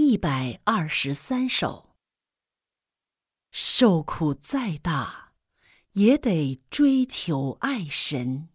[0.00, 1.96] 一百二十三首。
[3.50, 5.32] 受苦再大，
[5.94, 8.48] 也得追求爱神。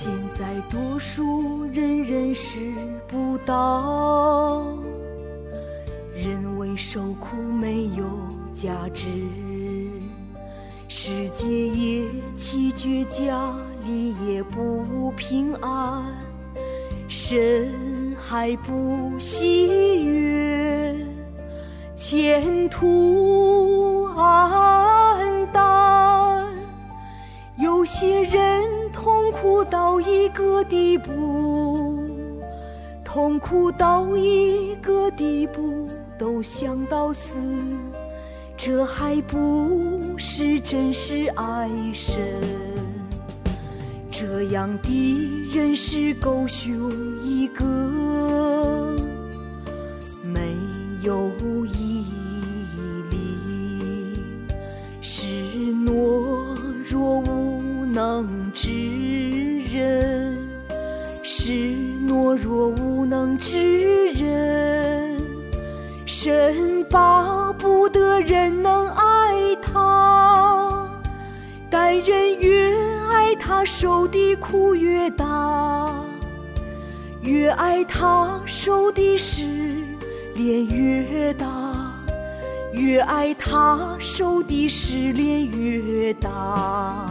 [0.00, 2.72] 现在多数人认识
[3.08, 4.64] 不到，
[6.14, 8.04] 认为受苦没有
[8.52, 9.08] 价值，
[10.86, 12.04] 世界也
[12.36, 13.52] 奇绝，家
[13.84, 16.04] 里也不平安，
[17.08, 17.68] 神
[18.16, 20.94] 还不喜悦，
[21.96, 26.46] 前途黯淡，
[27.56, 28.77] 有些人。
[29.08, 32.10] 痛苦到一个地步，
[33.02, 37.38] 痛苦到一个地步，都想到死，
[38.54, 42.20] 这还不是真实爱神？
[44.10, 46.90] 这样的人是狗熊
[47.22, 47.64] 一个，
[50.22, 50.54] 没
[51.00, 51.30] 有
[51.64, 52.04] 毅
[53.10, 54.20] 力，
[55.00, 55.37] 是
[57.98, 58.28] 能。
[58.54, 58.70] 之
[59.72, 60.36] 人
[61.24, 61.50] 是
[62.06, 65.16] 懦弱无能之人，
[66.06, 70.88] 神巴不得人能爱他，
[71.68, 72.72] 但人越
[73.10, 75.92] 爱他受的苦越大，
[77.22, 79.42] 越爱他受的试
[80.34, 81.46] 炼越大，
[82.72, 87.06] 越爱他受的试炼越大。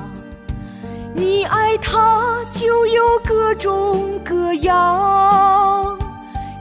[1.18, 5.98] 你爱他，就有各种各样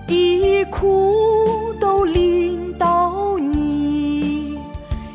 [0.07, 4.59] 的苦都临到你；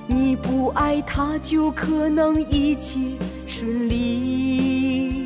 [0.06, 3.00] 你不爱他，就可能一切
[3.48, 5.26] 顺利，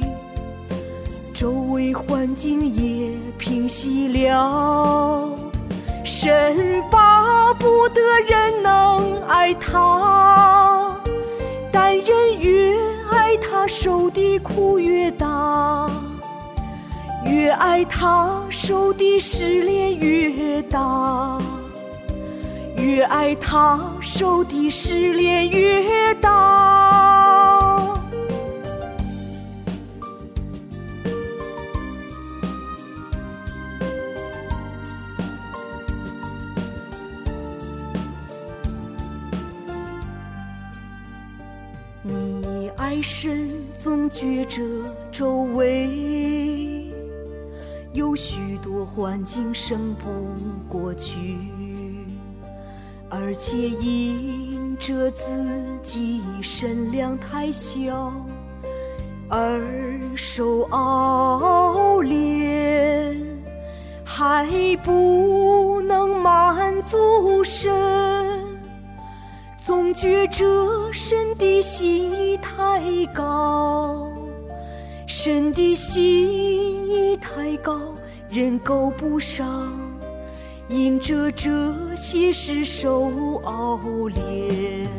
[1.34, 5.30] 周围环境也平息了。
[6.06, 8.00] 神巴不得
[8.30, 10.75] 人能爱他，
[13.66, 15.90] 他受的苦越大，
[17.26, 21.40] 越爱他受的失恋越大，
[22.78, 26.95] 越爱他受的失恋越大。
[42.86, 44.62] 爱神，总觉着
[45.12, 46.88] 周围
[47.94, 50.06] 有许多环境胜不
[50.70, 51.36] 过去，
[53.10, 55.26] 而且因着自
[55.82, 58.14] 己身量太小
[59.30, 63.20] 而受熬炼，
[64.04, 64.48] 还
[64.84, 68.45] 不能满足神。
[69.86, 72.82] 总觉着神的心意太
[73.14, 74.12] 高，
[75.06, 77.80] 神的心意太高，
[78.28, 79.72] 人够不上，
[80.70, 84.90] 因着这些事受熬炼，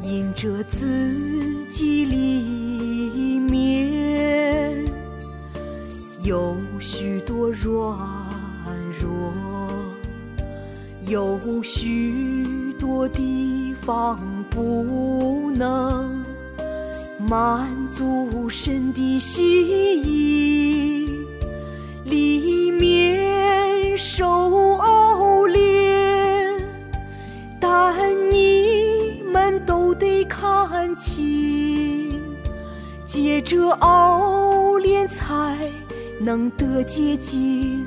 [0.00, 4.84] 因着自己里面
[6.22, 7.98] 有许多软
[9.00, 9.32] 弱，
[11.08, 12.44] 有许。
[12.78, 14.18] 多地方
[14.50, 16.22] 不能
[17.18, 19.42] 满足神的心
[20.04, 21.08] 意，
[22.04, 26.54] 里面受熬炼，
[27.58, 27.96] 但
[28.30, 32.20] 你们都得看清，
[33.06, 35.56] 借着熬炼才
[36.20, 37.85] 能得洁净，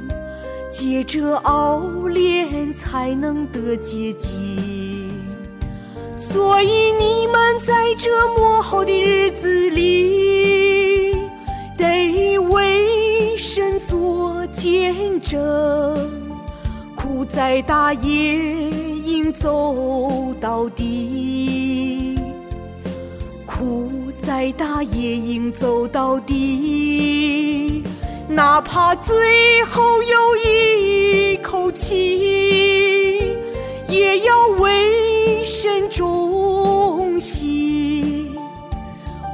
[0.79, 5.11] 借着熬炼才能得结晶。
[6.15, 11.13] 所以你们在这幕后的日子里，
[11.77, 15.37] 得为神做见证。
[16.95, 22.17] 苦再大也应走到底，
[23.45, 23.91] 苦
[24.21, 27.58] 再大也应走到底，
[28.31, 33.35] 哪怕最后有一口气，
[33.87, 38.31] 也要为神忠心，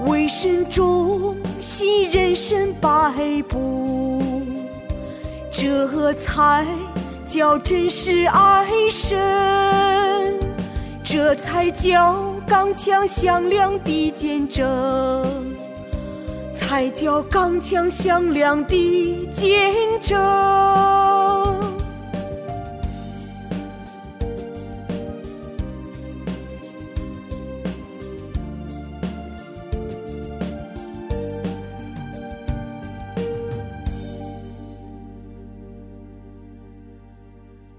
[0.07, 3.11] 为神忠心，人生百
[3.49, 4.21] 步，
[5.51, 6.65] 这才
[7.27, 10.39] 叫真实爱神，
[11.03, 12.33] 这才叫。
[12.47, 14.63] 刚强响亮的见证，
[16.55, 21.04] 才叫钢枪响亮的见证。